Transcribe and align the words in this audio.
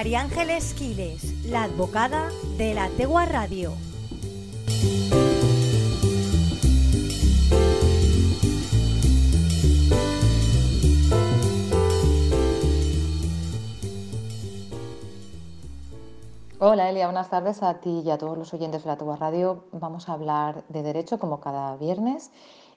María 0.00 0.22
Ángeles 0.22 0.72
Quiles, 0.72 1.44
la 1.44 1.64
advocada 1.64 2.30
de 2.56 2.72
la 2.72 2.88
Tegua 2.88 3.26
Radio. 3.26 3.74
Hola 16.58 16.88
Elia, 16.88 17.04
buenas 17.04 17.28
tardes 17.28 17.62
a 17.62 17.80
ti 17.80 18.00
y 18.02 18.10
a 18.10 18.16
todos 18.16 18.38
los 18.38 18.54
oyentes 18.54 18.84
de 18.84 18.88
la 18.88 18.96
Tegua 18.96 19.16
Radio. 19.16 19.64
Vamos 19.72 20.08
a 20.08 20.14
hablar 20.14 20.64
de 20.70 20.82
derecho 20.82 21.18
como 21.18 21.40
cada 21.40 21.76
viernes 21.76 22.30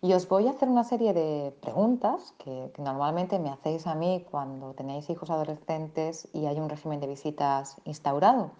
y 0.04 0.11
os 0.11 0.27
voy 0.27 0.47
a 0.47 0.49
hacer 0.49 0.67
una 0.67 0.83
serie 0.83 1.13
de 1.13 1.54
preguntas 1.61 2.33
que, 2.38 2.73
normalmente 2.77 3.39
me 3.39 3.49
hacéis 3.49 3.88
a 3.88 3.95
mí 3.95 4.25
cuando 4.29 4.73
tenéis 4.73 5.09
hijos 5.09 5.30
adolescentes 5.30 6.27
y 6.34 6.45
hay 6.45 6.59
un 6.59 6.67
régimen 6.67 6.99
de 6.99 7.07
visitas 7.07 7.77
instaurado. 7.85 8.52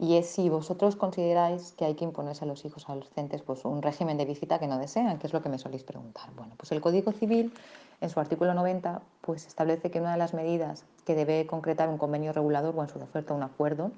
Y 0.00 0.16
es 0.16 0.26
si 0.26 0.48
vosotros 0.48 0.96
consideráis 0.96 1.74
que 1.74 1.84
hay 1.84 1.94
que 1.94 2.04
imponerse 2.04 2.44
a 2.44 2.48
los 2.48 2.64
hijos 2.64 2.88
adolescentes 2.88 3.40
pues, 3.42 3.64
un 3.64 3.82
régimen 3.82 4.18
de 4.18 4.24
visita 4.24 4.58
que 4.58 4.66
no 4.66 4.78
desean, 4.78 5.20
que 5.20 5.28
es 5.28 5.32
lo 5.32 5.42
que 5.42 5.48
me 5.48 5.58
soléis 5.58 5.84
preguntar. 5.84 6.28
Bueno, 6.34 6.54
pues 6.56 6.72
el 6.72 6.80
Código 6.80 7.12
Civil, 7.12 7.52
en 8.00 8.10
su 8.10 8.18
artículo 8.18 8.52
90, 8.52 9.00
pues 9.20 9.46
establece 9.46 9.92
que 9.92 10.00
una 10.00 10.10
de 10.10 10.18
las 10.18 10.34
medidas 10.34 10.84
que 11.04 11.14
debe 11.14 11.46
concretar 11.46 11.88
un 11.88 11.98
convenio 11.98 12.32
regulador 12.32 12.74
o 12.76 12.82
en 12.82 12.88
su 12.88 12.98
oferta 12.98 13.32
un 13.32 13.44
acuerdo 13.44 13.92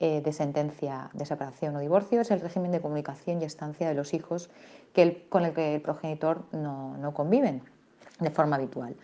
eh, 0.00 0.20
de 0.20 0.32
sentencia 0.32 1.10
de 1.12 1.26
separación 1.26 1.76
o 1.76 1.80
divorcio 1.80 2.20
es 2.20 2.30
el 2.30 2.40
régimen 2.40 2.72
de 2.72 2.80
comunicación 2.80 3.40
y 3.40 3.44
estancia 3.44 3.88
de 3.88 3.94
los 3.94 4.14
hijos 4.14 4.50
que 4.92 5.26
con 5.28 5.44
el 5.44 5.54
que 5.54 5.76
el 5.76 5.82
progenitor 5.82 6.44
no, 6.52 6.96
no, 6.98 7.14
conviven 7.14 7.62
de 8.22 8.30
forma 8.30 8.56
habitual. 8.56 8.96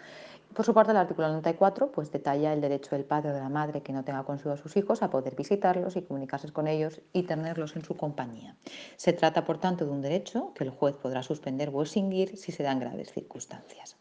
Por 0.54 0.64
su 0.64 0.74
parte, 0.74 0.90
el 0.90 0.96
artículo 0.96 1.28
94 1.28 1.92
pues, 1.92 2.10
detalla 2.10 2.52
el 2.52 2.60
derecho 2.60 2.96
del 2.96 3.04
padre 3.04 3.30
o 3.30 3.34
de 3.34 3.40
la 3.40 3.48
madre 3.48 3.82
que 3.82 3.92
no 3.92 4.02
tenga 4.02 4.24
consigo 4.24 4.50
a 4.52 4.56
sus 4.56 4.76
hijos 4.76 5.02
a 5.02 5.10
poder 5.10 5.36
visitarlos 5.36 5.94
y 5.96 6.02
comunicarse 6.02 6.50
con 6.52 6.66
ellos 6.66 7.00
y 7.12 7.24
tenerlos 7.24 7.76
en 7.76 7.84
su 7.84 7.96
compañía. 7.96 8.56
Se 8.96 9.12
trata, 9.12 9.44
por 9.44 9.58
tanto, 9.58 9.84
de 9.84 9.92
un 9.92 10.02
derecho 10.02 10.52
que 10.54 10.64
el 10.64 10.70
juez 10.70 10.96
podrá 10.96 11.22
suspender 11.22 11.70
o 11.72 11.82
extinguir 11.82 12.36
si 12.36 12.50
se 12.50 12.62
dan 12.62 12.80
graves 12.80 13.12
circunstancias. 13.12 13.96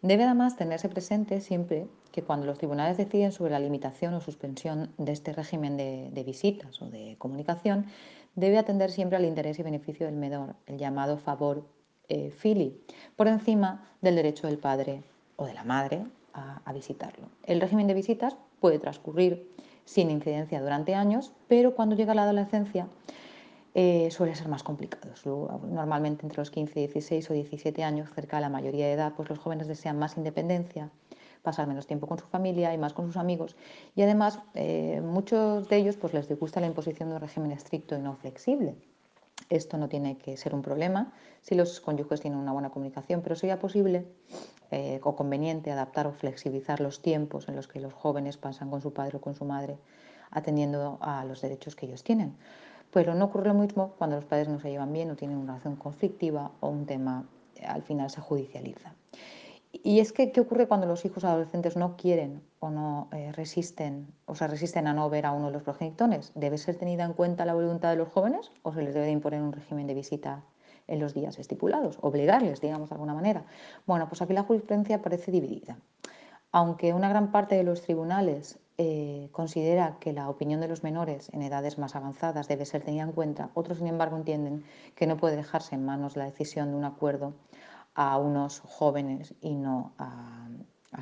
Debe 0.00 0.24
además 0.24 0.56
tenerse 0.56 0.88
presente 0.88 1.40
siempre 1.40 1.88
que 2.12 2.22
cuando 2.22 2.46
los 2.46 2.58
tribunales 2.58 2.96
deciden 2.96 3.32
sobre 3.32 3.50
la 3.50 3.58
limitación 3.58 4.14
o 4.14 4.20
suspensión 4.20 4.92
de 4.96 5.12
este 5.12 5.32
régimen 5.32 5.76
de, 5.76 6.22
visitas 6.24 6.80
o 6.80 6.88
de 6.88 7.16
comunicación, 7.18 7.86
debe 8.36 8.58
atender 8.58 8.90
siempre 8.92 9.16
al 9.16 9.24
interés 9.24 9.58
y 9.58 9.64
beneficio 9.64 10.06
del 10.06 10.14
menor, 10.14 10.54
el 10.66 10.78
llamado 10.78 11.18
favor 11.18 11.66
eh, 12.08 12.32
por 13.16 13.28
encima 13.28 13.88
del 14.00 14.16
derecho 14.16 14.46
del 14.46 14.58
padre 14.58 15.02
o 15.36 15.46
de 15.46 15.54
la 15.54 15.64
madre 15.64 16.04
a, 16.34 16.72
visitarlo. 16.72 17.26
El 17.44 17.60
régimen 17.60 17.86
de 17.86 17.94
visitas 17.94 18.36
puede 18.60 18.78
transcurrir 18.78 19.50
sin 19.84 20.10
incidencia 20.10 20.60
durante 20.60 20.94
años, 20.94 21.32
pero 21.48 21.74
cuando 21.74 21.96
llega 21.96 22.14
la 22.14 22.22
adolescencia 22.22 22.86
eh, 23.74 24.10
suele 24.10 24.34
ser 24.34 24.48
más 24.48 24.62
complicados. 24.62 25.24
Normalmente 25.26 26.24
entre 26.24 26.38
los 26.38 26.50
15, 26.50 26.78
16 26.78 27.30
o 27.30 27.34
17 27.34 27.82
años, 27.82 28.10
cerca 28.14 28.36
de 28.36 28.42
la 28.42 28.48
mayoría 28.48 28.86
de 28.86 28.92
edad, 28.92 29.14
pues 29.16 29.28
los 29.28 29.38
jóvenes 29.38 29.66
desean 29.66 29.98
más 29.98 30.16
independencia, 30.16 30.90
pasar 31.42 31.66
menos 31.66 31.86
tiempo 31.86 32.06
con 32.06 32.18
su 32.18 32.26
familia 32.26 32.72
y 32.74 32.78
más 32.78 32.92
con 32.92 33.06
sus 33.06 33.16
amigos. 33.16 33.56
Y 33.94 34.02
además, 34.02 34.40
eh, 34.54 35.00
muchos 35.02 35.68
de 35.68 35.76
ellos 35.76 35.96
pues, 35.96 36.12
les 36.14 36.28
gusta 36.38 36.60
la 36.60 36.66
imposición 36.66 37.08
de 37.08 37.16
un 37.16 37.20
régimen 37.20 37.52
estricto 37.52 37.96
y 37.96 38.00
no 38.00 38.16
flexible. 38.16 38.76
Esto 39.50 39.78
no 39.78 39.88
tiene 39.88 40.18
que 40.18 40.36
ser 40.36 40.54
un 40.54 40.62
problema 40.62 41.12
si 41.42 41.54
los 41.54 41.80
cónyuges 41.80 42.20
tienen 42.20 42.38
una 42.38 42.52
buena 42.52 42.70
comunicación, 42.70 43.22
pero 43.22 43.36
sería 43.36 43.58
posible 43.58 44.06
eh, 44.70 45.00
o 45.02 45.16
conveniente 45.16 45.72
adaptar 45.72 46.06
o 46.06 46.12
flexibilizar 46.12 46.80
los 46.80 47.00
tiempos 47.00 47.48
en 47.48 47.56
los 47.56 47.68
que 47.68 47.80
los 47.80 47.94
jóvenes 47.94 48.36
pasan 48.36 48.70
con 48.70 48.82
su 48.82 48.92
padre 48.92 49.16
o 49.16 49.20
con 49.20 49.34
su 49.34 49.44
madre, 49.44 49.78
atendiendo 50.30 50.98
a 51.00 51.24
los 51.24 51.40
derechos 51.40 51.74
que 51.74 51.86
ellos 51.86 52.04
tienen. 52.04 52.36
Pero 52.92 53.14
no 53.14 53.26
ocurre 53.26 53.48
lo 53.48 53.54
mismo 53.54 53.94
cuando 53.96 54.16
los 54.16 54.24
padres 54.24 54.48
no 54.48 54.60
se 54.60 54.70
llevan 54.70 54.92
bien 54.92 55.10
o 55.10 55.16
tienen 55.16 55.38
una 55.38 55.52
relación 55.52 55.76
conflictiva 55.76 56.52
o 56.60 56.68
un 56.68 56.84
tema 56.84 57.24
eh, 57.56 57.64
al 57.64 57.82
final 57.82 58.10
se 58.10 58.20
judicializa. 58.20 58.94
Y 59.70 60.00
es 60.00 60.12
que, 60.12 60.32
¿qué 60.32 60.40
ocurre 60.40 60.66
cuando 60.66 60.86
los 60.86 61.04
hijos 61.04 61.24
adolescentes 61.24 61.76
no 61.76 61.96
quieren 61.96 62.42
o 62.58 62.70
no 62.70 63.08
eh, 63.12 63.32
resisten 63.32 64.08
o 64.24 64.34
se 64.34 64.46
resisten 64.46 64.86
a 64.86 64.94
no 64.94 65.10
ver 65.10 65.26
a 65.26 65.32
uno 65.32 65.48
de 65.48 65.52
los 65.52 65.62
progenitores? 65.62 66.32
¿Debe 66.34 66.56
ser 66.56 66.76
tenida 66.76 67.04
en 67.04 67.12
cuenta 67.12 67.44
la 67.44 67.52
voluntad 67.52 67.90
de 67.90 67.96
los 67.96 68.08
jóvenes 68.08 68.50
o 68.62 68.72
se 68.72 68.82
les 68.82 68.94
debe 68.94 69.06
de 69.06 69.12
imponer 69.12 69.42
un 69.42 69.52
régimen 69.52 69.86
de 69.86 69.94
visita 69.94 70.42
en 70.86 71.00
los 71.00 71.12
días 71.12 71.38
estipulados? 71.38 71.98
Obligarles, 72.00 72.62
digamos 72.62 72.88
de 72.88 72.94
alguna 72.94 73.12
manera. 73.12 73.44
Bueno, 73.86 74.08
pues 74.08 74.22
aquí 74.22 74.32
la 74.32 74.42
jurisprudencia 74.42 75.02
parece 75.02 75.30
dividida. 75.30 75.78
Aunque 76.50 76.94
una 76.94 77.10
gran 77.10 77.30
parte 77.30 77.54
de 77.54 77.62
los 77.62 77.82
tribunales 77.82 78.58
eh, 78.78 79.28
considera 79.32 79.98
que 80.00 80.14
la 80.14 80.30
opinión 80.30 80.62
de 80.62 80.68
los 80.68 80.82
menores 80.82 81.28
en 81.34 81.42
edades 81.42 81.76
más 81.76 81.94
avanzadas 81.94 82.48
debe 82.48 82.64
ser 82.64 82.82
tenida 82.82 83.02
en 83.02 83.12
cuenta, 83.12 83.50
otros, 83.52 83.78
sin 83.78 83.86
embargo, 83.86 84.16
entienden 84.16 84.64
que 84.94 85.06
no 85.06 85.18
puede 85.18 85.36
dejarse 85.36 85.74
en 85.74 85.84
manos 85.84 86.16
la 86.16 86.24
decisión 86.24 86.70
de 86.70 86.76
un 86.76 86.86
acuerdo 86.86 87.34
a 87.98 88.16
unos 88.16 88.60
jóvenes 88.60 89.34
y 89.40 89.56
no 89.56 89.92
a, 89.98 90.46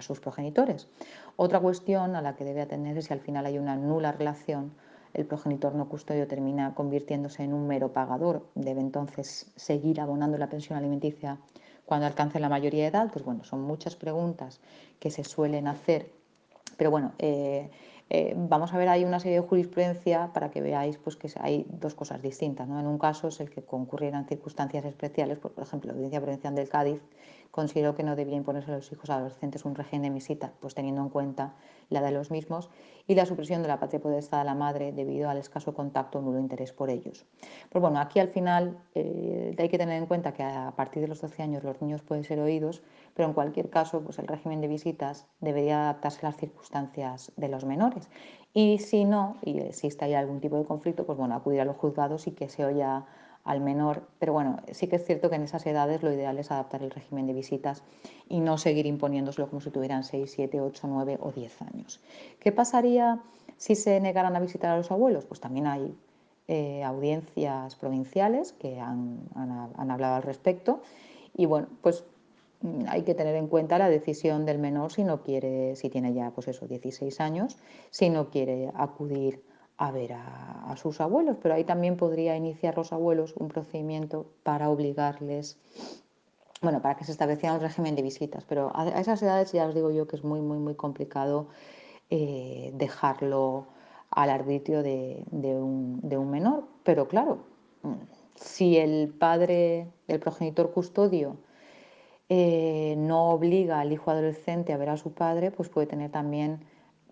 sus 0.00 0.18
progenitores. 0.18 0.88
Otra 1.36 1.60
cuestión 1.60 2.16
a 2.16 2.22
la 2.22 2.34
que 2.36 2.44
debe 2.44 2.62
atender 2.62 2.96
es 2.96 3.06
si 3.06 3.12
al 3.12 3.20
final 3.20 3.44
hay 3.44 3.58
una 3.58 3.76
nula 3.76 4.12
relación, 4.12 4.72
el 5.14 5.26
progenitor 5.26 5.74
no 5.74 5.88
custodio 5.88 6.26
termina 6.26 6.74
convirtiéndose 6.74 7.44
en 7.44 7.52
un 7.52 7.66
mero 7.66 7.92
pagador, 7.92 8.46
debe 8.54 8.80
entonces 8.80 9.52
seguir 9.56 10.00
abonando 10.00 10.38
la 10.38 10.48
pensión 10.48 10.78
alimenticia 10.78 11.38
cuando 11.84 12.06
alcance 12.06 12.40
la 12.40 12.48
mayoría 12.48 12.82
de 12.82 12.88
edad. 12.88 13.10
Pues 13.12 13.24
bueno, 13.24 13.44
son 13.44 13.60
muchas 13.60 13.94
preguntas 13.94 14.60
que 14.98 15.10
se 15.10 15.22
suelen 15.22 15.68
hacer 15.68 16.10
pero 16.76 16.90
bueno, 16.90 17.12
eh, 17.18 17.70
eh, 18.08 18.34
vamos 18.36 18.72
a 18.72 18.78
ver 18.78 18.88
ahí 18.88 19.04
una 19.04 19.18
serie 19.18 19.40
de 19.40 19.46
jurisprudencia 19.46 20.30
para 20.32 20.50
que 20.50 20.60
veáis 20.60 20.96
pues, 20.98 21.16
que 21.16 21.28
hay 21.40 21.66
dos 21.68 21.94
cosas 21.94 22.22
distintas. 22.22 22.68
¿no? 22.68 22.78
En 22.78 22.86
un 22.86 22.98
caso 22.98 23.28
es 23.28 23.40
el 23.40 23.50
que 23.50 23.62
concurrieran 23.62 24.26
circunstancias 24.26 24.84
especiales, 24.84 25.38
pues, 25.38 25.54
por 25.54 25.64
ejemplo, 25.64 25.88
la 25.88 25.94
Audiencia 25.94 26.20
Provincial 26.20 26.54
del 26.54 26.68
Cádiz 26.68 27.02
consideró 27.50 27.94
que 27.94 28.02
no 28.02 28.16
debía 28.16 28.36
imponerse 28.36 28.70
a 28.70 28.76
los 28.76 28.92
hijos 28.92 29.08
adolescentes 29.08 29.64
un 29.64 29.74
régimen 29.74 30.02
de 30.02 30.10
visita, 30.10 30.52
pues 30.60 30.74
teniendo 30.74 31.00
en 31.00 31.08
cuenta 31.08 31.54
la 31.88 32.02
de 32.02 32.10
los 32.10 32.30
mismos, 32.30 32.68
y 33.06 33.14
la 33.14 33.24
supresión 33.24 33.62
de 33.62 33.68
la 33.68 33.80
patria 33.80 34.00
potestad 34.00 34.40
de 34.40 34.44
la 34.44 34.54
madre 34.54 34.92
debido 34.92 35.30
al 35.30 35.38
escaso 35.38 35.72
contacto 35.72 36.18
o 36.18 36.22
nulo 36.22 36.38
interés 36.38 36.72
por 36.72 36.90
ellos. 36.90 37.24
Pues 37.70 37.80
bueno, 37.80 37.98
aquí 37.98 38.18
al 38.18 38.28
final 38.28 38.78
eh, 38.94 39.54
hay 39.56 39.68
que 39.68 39.78
tener 39.78 39.96
en 39.96 40.06
cuenta 40.06 40.32
que 40.32 40.42
a 40.42 40.72
partir 40.76 41.00
de 41.02 41.08
los 41.08 41.20
12 41.20 41.42
años 41.42 41.64
los 41.64 41.80
niños 41.80 42.02
pueden 42.02 42.24
ser 42.24 42.40
oídos, 42.40 42.82
pero 43.14 43.28
en 43.28 43.34
cualquier 43.34 43.70
caso 43.70 44.02
pues 44.02 44.18
el 44.18 44.26
régimen 44.26 44.60
de 44.60 44.68
visitas 44.68 45.26
debería 45.40 45.84
adaptarse 45.84 46.26
a 46.26 46.30
las 46.30 46.36
circunstancias 46.36 47.32
de 47.36 47.48
los 47.48 47.64
menores. 47.64 47.95
Y 48.54 48.78
si 48.78 49.04
no, 49.04 49.36
y 49.42 49.58
existe 49.58 50.04
ahí 50.04 50.14
algún 50.14 50.40
tipo 50.40 50.56
de 50.56 50.64
conflicto, 50.64 51.04
pues 51.04 51.18
bueno, 51.18 51.34
acudir 51.34 51.60
a 51.60 51.64
los 51.64 51.76
juzgados 51.76 52.26
y 52.26 52.32
que 52.32 52.48
se 52.48 52.64
oya 52.64 53.04
al 53.44 53.60
menor. 53.60 54.02
Pero 54.18 54.32
bueno, 54.32 54.58
sí 54.72 54.88
que 54.88 54.96
es 54.96 55.04
cierto 55.04 55.30
que 55.30 55.36
en 55.36 55.42
esas 55.42 55.64
edades 55.66 56.02
lo 56.02 56.12
ideal 56.12 56.38
es 56.38 56.50
adaptar 56.50 56.82
el 56.82 56.90
régimen 56.90 57.26
de 57.26 57.32
visitas 57.32 57.82
y 58.28 58.40
no 58.40 58.58
seguir 58.58 58.86
imponiéndoselo 58.86 59.48
como 59.48 59.60
si 59.60 59.70
tuvieran 59.70 60.04
6, 60.04 60.30
7, 60.30 60.60
8, 60.60 60.86
9 60.88 61.18
o 61.20 61.32
10 61.32 61.62
años. 61.62 62.00
¿Qué 62.40 62.52
pasaría 62.52 63.20
si 63.56 63.74
se 63.74 64.00
negaran 64.00 64.36
a 64.36 64.40
visitar 64.40 64.70
a 64.70 64.76
los 64.76 64.90
abuelos? 64.90 65.24
Pues 65.24 65.40
también 65.40 65.66
hay 65.66 65.96
eh, 66.48 66.82
audiencias 66.84 67.76
provinciales 67.76 68.52
que 68.52 68.80
han, 68.80 69.20
han, 69.34 69.90
hablado 69.90 70.16
al 70.16 70.22
respecto. 70.22 70.80
Y 71.36 71.46
bueno, 71.46 71.68
pues 71.82 72.04
hay 72.88 73.02
que 73.02 73.14
tener 73.14 73.34
en 73.36 73.48
cuenta 73.48 73.78
la 73.78 73.88
decisión 73.88 74.44
del 74.44 74.58
menor 74.58 74.92
si 74.92 75.04
no 75.04 75.22
quiere, 75.22 75.76
si 75.76 75.90
tiene 75.90 76.14
ya 76.14 76.30
pues 76.30 76.48
eso, 76.48 76.66
16 76.66 77.20
años, 77.20 77.58
si 77.90 78.10
no 78.10 78.30
quiere 78.30 78.70
acudir 78.74 79.42
a 79.78 79.90
ver 79.90 80.14
a, 80.14 80.74
sus 80.76 81.00
abuelos, 81.00 81.36
pero 81.42 81.54
ahí 81.54 81.64
también 81.64 81.96
podría 81.96 82.36
iniciar 82.36 82.76
los 82.76 82.92
abuelos 82.92 83.34
un 83.36 83.48
procedimiento 83.48 84.26
para 84.42 84.70
obligarles, 84.70 85.58
bueno, 86.62 86.80
para 86.80 86.96
que 86.96 87.04
se 87.04 87.12
estableciera 87.12 87.54
un 87.54 87.60
régimen 87.60 87.94
de 87.94 88.02
visitas, 88.02 88.44
pero 88.44 88.72
a, 88.74 88.88
esas 89.00 89.22
edades 89.22 89.52
ya 89.52 89.66
os 89.66 89.74
digo 89.74 89.90
yo 89.90 90.06
que 90.06 90.16
es 90.16 90.24
muy, 90.24 90.40
muy, 90.40 90.58
muy 90.58 90.74
complicado 90.74 91.48
eh, 92.10 92.70
dejarlo 92.74 93.66
al 94.10 94.30
arbitrio 94.30 94.82
de, 94.82 95.24
un, 95.32 96.30
menor, 96.30 96.64
pero 96.82 97.06
claro, 97.08 97.44
si 98.34 98.78
el 98.78 99.12
padre, 99.18 99.88
el 100.08 100.20
progenitor 100.20 100.72
custodio, 100.72 101.36
eh, 102.28 102.94
no 102.98 103.30
obliga 103.30 103.80
al 103.80 103.92
hijo 103.92 104.10
adolescente 104.10 104.72
a 104.72 104.76
ver 104.76 104.90
a 104.90 104.96
su 104.96 105.12
padre, 105.12 105.50
pues 105.50 105.68
puede 105.68 105.86
tener 105.86 106.10
también 106.10 106.60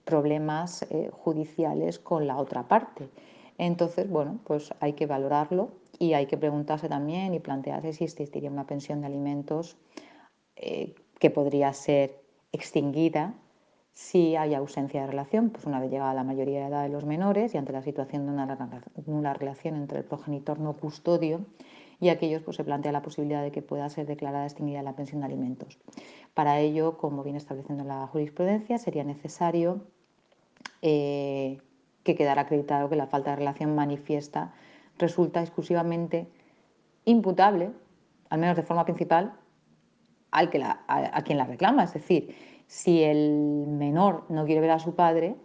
problemas 0.05 0.83
eh, 0.91 1.11
judiciales 1.13 1.99
con 1.99 2.27
la 2.27 2.37
otra 2.37 2.69
parte. 2.69 3.09
Entonces, 3.59 4.09
bueno, 4.11 4.41
pues 4.45 4.73
hay 4.81 4.95
que 4.95 5.07
valorarlo 5.07 5.71
y 5.99 6.15
hay 6.15 6.27
que 6.27 6.37
preguntarse 6.37 6.89
también 6.89 7.35
y 7.35 7.41
plantearse 7.41 7.93
si 7.93 8.05
existiría 8.05 8.51
una 8.51 8.67
pensión 8.67 9.01
de 9.01 9.07
alimentos 9.07 9.77
eh, 10.57 10.95
que 11.19 11.31
podría 11.31 11.73
ser 11.73 12.21
extinguida 12.53 13.35
si 13.95 14.35
hay 14.35 14.55
ausencia 14.55 15.03
de 15.03 15.07
relación, 15.07 15.51
pues 15.51 15.67
una 15.67 15.81
vez 15.81 15.91
llegada 15.91 16.13
la 16.15 16.25
mayoría 16.25 16.61
de 16.61 16.67
edad 16.67 16.83
de 16.83 16.89
los 16.89 17.05
menores 17.05 17.55
y 17.55 17.59
ante 17.59 17.73
la 17.73 17.83
situación 17.83 18.27
de 18.27 18.33
una, 18.33 19.35
relación 19.35 19.77
entre 19.77 19.99
el 19.99 20.05
progenitor 20.05 20.59
no 20.59 20.73
custodio 20.75 21.47
y 22.05 22.11
aquellos, 22.11 22.43
pues 22.43 22.59
se 22.59 22.65
plantea 22.65 22.93
la 22.93 23.01
posibilidad 23.01 23.43
de 23.43 23.51
que 23.51 23.63
pueda 23.63 23.89
ser 23.89 24.07
declarada 24.07 24.45
extinguida 24.45 24.83
la 24.83 24.95
pensión 24.95 25.21
de 25.21 25.27
alimentos. 25.27 25.79
Para 26.35 26.61
ello, 26.61 26.99
como 26.99 27.23
viene 27.23 27.39
estableciendo 27.39 27.83
la 27.83 28.07
jurisprudencia, 28.09 28.77
sería 28.77 29.05
necesario 29.05 29.87
eh, 30.83 31.63
que 32.03 32.15
quedará 32.15 32.43
acreditado 32.43 32.91
que 32.91 32.97
la 32.97 33.07
falta 33.07 33.31
de 33.31 33.37
relación 33.37 33.75
manifiesta 33.75 34.53
resulta 34.99 35.41
exclusivamente 35.41 36.29
imputable, 37.07 37.71
al 38.29 38.39
menos 38.39 38.57
de 38.57 38.65
forma 38.65 38.85
principal, 38.85 39.33
al 40.31 40.51
que 40.51 40.63
a, 40.63 41.23
quien 41.25 41.39
la 41.39 41.47
reclama. 41.47 41.85
Es 41.85 41.95
decir, 41.95 42.37
si 42.67 43.03
el 43.03 43.67
menor 43.67 44.27
no 44.29 44.45
quiere 44.45 44.61
ver 44.61 44.73
a 44.73 44.79
su 44.79 44.95
padre, 44.95 45.37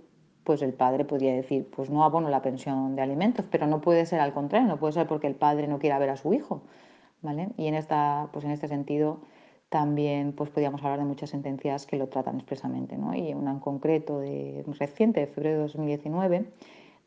pues 0.50 0.64
el 0.64 0.74
padre 0.74 1.06
podría 1.06 1.36
decir, 1.36 1.70
pues 1.70 1.92
no 1.92 2.04
abono 2.04 2.28
la 2.28 2.42
pensión 2.42 2.96
de 2.96 3.04
alimentos, 3.04 3.46
pero 3.52 3.68
no 3.68 3.82
puede 3.82 4.08
ser 4.08 4.20
al 4.20 4.34
contrario, 4.34 4.68
no 4.68 4.78
puede 4.78 4.94
ser 4.94 5.06
porque 5.06 5.28
el 5.28 5.36
padre 5.36 5.68
no 5.68 5.78
quiera 5.78 6.00
ver 6.00 6.10
a 6.10 6.18
su 6.18 6.34
hijo. 6.34 6.64
¿vale? 7.22 7.50
Y 7.56 7.68
en, 7.68 7.76
esta, 7.76 8.30
pues 8.34 8.46
en 8.46 8.50
este 8.50 8.68
sentido 8.68 9.20
también 9.70 10.34
pues 10.34 10.50
podríamos 10.50 10.82
hablar 10.82 10.98
de 10.98 11.06
muchas 11.06 11.30
sentencias 11.30 11.86
que 11.86 11.98
lo 11.98 12.08
tratan 12.08 12.38
expresamente. 12.38 12.98
¿no? 12.98 13.14
Y 13.14 13.32
una 13.36 13.52
en 13.52 13.60
concreto 13.60 14.18
de, 14.18 14.66
reciente, 14.80 15.20
de 15.20 15.28
febrero 15.28 15.58
de 15.58 15.62
2019, 15.66 16.46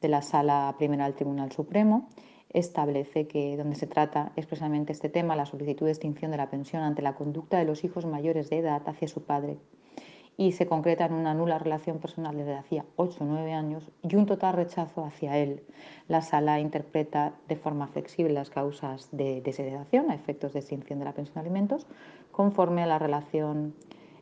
de 0.00 0.08
la 0.08 0.22
Sala 0.22 0.76
Primera 0.78 1.06
del 1.06 1.14
Tribunal 1.14 1.50
Supremo, 1.50 2.06
establece 2.50 3.26
que 3.26 3.56
donde 3.56 3.74
se 3.74 3.88
trata 3.88 4.30
expresamente 4.36 4.92
este 4.92 5.08
tema, 5.08 5.34
la 5.34 5.46
solicitud 5.46 5.86
de 5.86 5.90
extinción 5.90 6.30
de 6.30 6.36
la 6.36 6.48
pensión 6.48 6.84
ante 6.84 7.02
la 7.02 7.16
conducta 7.16 7.58
de 7.58 7.64
los 7.64 7.82
hijos 7.82 8.06
mayores 8.06 8.50
de 8.50 8.58
edad 8.58 8.82
hacia 8.86 9.08
su 9.08 9.24
padre 9.24 9.58
y 10.36 10.52
se 10.52 10.66
concreta 10.66 11.04
en 11.04 11.12
una 11.12 11.34
nula 11.34 11.58
relación 11.58 11.98
personal 11.98 12.36
desde 12.36 12.54
hacía 12.54 12.84
8 12.96 13.18
o 13.20 13.26
9 13.26 13.52
años 13.52 13.90
y 14.02 14.16
un 14.16 14.26
total 14.26 14.54
rechazo 14.54 15.04
hacia 15.04 15.38
él. 15.38 15.62
La 16.08 16.22
sala 16.22 16.60
interpreta 16.60 17.34
de 17.48 17.56
forma 17.56 17.88
flexible 17.88 18.32
las 18.32 18.50
causas 18.50 19.08
de 19.12 19.40
desheredación 19.42 20.10
a 20.10 20.14
efectos 20.14 20.52
de 20.52 20.60
extinción 20.60 20.98
de 20.98 21.04
la 21.04 21.12
pensión 21.12 21.34
de 21.34 21.40
alimentos 21.40 21.86
conforme 22.30 22.82
a 22.82 22.86
la 22.86 22.98
relación 22.98 23.74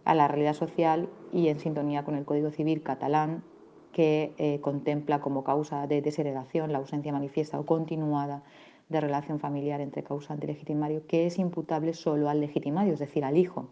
a 0.05 0.15
la 0.15 0.29
realidad 0.29 0.55
social 0.55 1.09
y 1.33 1.49
en 1.49 1.61
sintonía 1.61 2.05
con 2.05 2.17
el 2.17 2.25
Código 2.25 2.51
Civil 2.51 2.83
catalán 2.83 3.45
que 3.93 4.33
eh, 4.39 4.61
contempla 4.61 5.21
como 5.21 5.45
causa 5.45 5.87
de 5.87 6.01
desheredación 6.01 6.73
la 6.73 6.79
ausencia 6.79 7.13
manifiesta 7.13 7.59
o 7.59 7.67
continuada 7.67 8.43
de 8.89 9.01
relación 9.01 9.41
familiar 9.41 9.81
entre 9.81 10.03
causante 10.03 10.47
y 10.47 10.49
legitimario, 10.49 11.07
que 11.07 11.27
es 11.27 11.39
imputable 11.39 11.95
solo 11.95 12.29
al 12.29 12.41
legitimario, 12.41 12.95
es 12.95 12.99
decir, 12.99 13.25
al 13.25 13.37
hijo. 13.37 13.69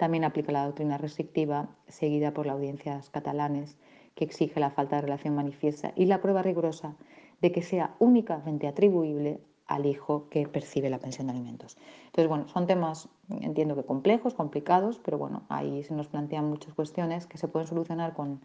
También 0.00 0.24
aplica 0.24 0.50
la 0.50 0.64
doctrina 0.64 0.96
restrictiva 0.96 1.68
seguida 1.86 2.32
por 2.32 2.46
las 2.46 2.54
audiencias 2.54 3.10
catalanes, 3.10 3.76
que 4.14 4.24
exige 4.24 4.58
la 4.58 4.70
falta 4.70 4.96
de 4.96 5.02
relación 5.02 5.34
manifiesta 5.34 5.92
y 5.94 6.06
la 6.06 6.22
prueba 6.22 6.40
rigurosa 6.42 6.96
de 7.42 7.52
que 7.52 7.60
sea 7.60 7.96
únicamente 7.98 8.66
atribuible 8.66 9.42
al 9.66 9.84
hijo 9.84 10.30
que 10.30 10.48
percibe 10.48 10.88
la 10.88 11.00
pensión 11.00 11.26
de 11.26 11.34
alimentos. 11.34 11.76
Entonces, 12.06 12.28
bueno, 12.30 12.48
son 12.48 12.66
temas, 12.66 13.10
entiendo 13.28 13.76
que 13.76 13.84
complejos, 13.84 14.32
complicados, 14.32 14.98
pero 15.04 15.18
bueno, 15.18 15.42
ahí 15.50 15.82
se 15.82 15.92
nos 15.92 16.08
plantean 16.08 16.48
muchas 16.48 16.72
cuestiones 16.72 17.26
que 17.26 17.36
se 17.36 17.48
pueden 17.48 17.68
solucionar 17.68 18.14
con 18.14 18.40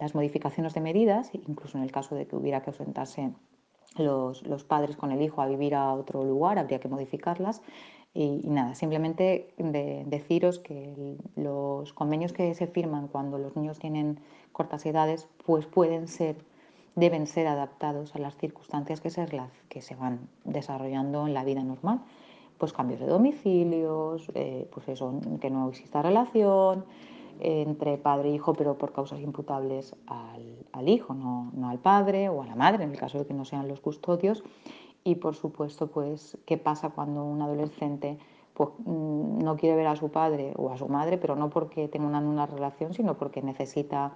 las 0.00 0.16
modificaciones 0.16 0.74
de 0.74 0.80
medidas, 0.80 1.30
incluso 1.32 1.78
en 1.78 1.84
el 1.84 1.92
caso 1.92 2.16
de 2.16 2.26
que 2.26 2.34
hubiera 2.34 2.62
que 2.62 2.70
ausentarse 2.70 3.30
los, 3.96 4.42
los 4.42 4.64
padres 4.64 4.96
con 4.96 5.12
el 5.12 5.22
hijo 5.22 5.42
a 5.42 5.46
vivir 5.46 5.76
a 5.76 5.92
otro 5.94 6.24
lugar, 6.24 6.58
habría 6.58 6.80
que 6.80 6.88
modificarlas. 6.88 7.62
Y, 8.18 8.40
nada, 8.48 8.74
simplemente 8.74 9.46
de, 9.58 10.02
deciros 10.08 10.58
que 10.58 11.16
los 11.36 11.92
convenios 11.92 12.32
que 12.32 12.52
se 12.56 12.66
firman 12.66 13.06
cuando 13.06 13.38
los 13.38 13.54
niños 13.54 13.78
tienen 13.78 14.18
cortas 14.50 14.84
edades, 14.86 15.28
pues 15.46 15.66
pueden 15.66 16.08
ser, 16.08 16.34
deben 16.96 17.28
ser 17.28 17.46
adaptados 17.46 18.16
a 18.16 18.18
las 18.18 18.36
circunstancias 18.36 19.00
que 19.00 19.10
se, 19.10 19.24
que 19.68 19.82
se 19.82 19.94
van 19.94 20.18
desarrollando 20.42 21.28
en 21.28 21.34
la 21.34 21.44
vida 21.44 21.62
normal. 21.62 22.00
Pues 22.58 22.72
cambios 22.72 22.98
de 22.98 23.06
domicilios, 23.06 24.28
eh, 24.34 24.68
pues 24.72 24.88
eso, 24.88 25.20
que 25.40 25.48
no 25.48 25.68
exista 25.68 26.02
relación, 26.02 26.86
entre 27.38 27.98
padre 27.98 28.30
e 28.30 28.34
hijo, 28.34 28.52
pero 28.54 28.76
por 28.76 28.92
causas 28.92 29.20
imputables 29.20 29.94
al, 30.08 30.88
hijo, 30.88 31.14
no, 31.14 31.52
al 31.68 31.78
padre 31.78 32.28
o 32.28 32.42
a 32.42 32.46
la 32.46 32.56
madre, 32.56 32.82
en 32.82 32.90
el 32.90 32.98
caso 32.98 33.18
de 33.18 33.26
que 33.26 33.34
no 33.34 33.44
sean 33.44 33.68
los 33.68 33.78
custodios. 33.78 34.42
Y 35.08 35.14
por 35.14 35.34
supuesto, 35.34 35.86
pues, 35.86 36.36
¿qué 36.44 36.58
pasa 36.58 36.90
cuando 36.90 37.24
un 37.24 37.40
adolescente 37.40 38.18
pues, 38.52 38.68
mm, 38.84 39.38
no 39.38 39.56
quiere 39.56 39.74
ver 39.74 39.86
a 39.86 39.96
su 39.96 40.10
padre 40.10 40.52
o 40.56 40.70
a 40.70 40.76
su 40.76 40.86
madre, 40.86 41.16
pero 41.16 41.34
no 41.34 41.48
porque 41.48 41.88
tenga 41.88 42.08
una 42.18 42.44
relación, 42.44 42.92
sino 42.92 43.16
porque 43.16 43.40
necesita 43.40 44.12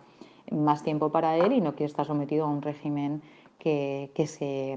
más 0.51 0.83
tiempo 0.83 1.11
para 1.11 1.39
él 1.39 1.53
y 1.55 1.63
no 1.63 1.73
quiere 1.73 1.87
estar 1.87 2.05
sometido 2.05 2.45
a 2.45 2.49
un 2.49 2.61
régimen 2.61 3.23
que, 3.59 4.11
que 4.15 4.27
se 4.27 4.77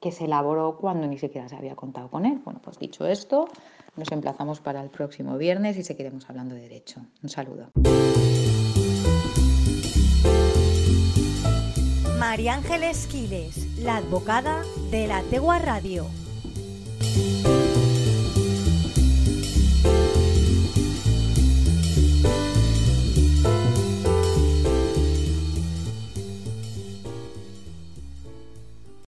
que 0.00 0.12
se 0.12 0.26
elaboró 0.26 0.76
cuando 0.76 1.06
ni 1.06 1.16
siquiera 1.16 1.48
se 1.48 1.56
había 1.56 1.74
contado 1.74 2.10
con 2.10 2.26
él. 2.26 2.42
Bueno, 2.44 2.60
pues 2.62 2.78
dicho 2.78 3.06
esto, 3.06 3.48
nos 3.96 4.12
emplazamos 4.12 4.60
para 4.60 4.82
el 4.82 4.90
próximo 4.90 5.38
viernes 5.38 5.78
y 5.78 5.82
seguiremos 5.82 6.28
hablando 6.28 6.54
de 6.54 6.60
derecho. 6.60 7.00
Un 7.22 7.30
saludo. 7.30 7.70
María 12.18 12.54
Ángeles 12.54 13.06
Quiles, 13.06 13.65
la 13.78 13.96
advocada 13.96 14.62
de 14.90 15.06
la 15.06 15.22
Tegua 15.22 15.58
Radio. 15.58 16.06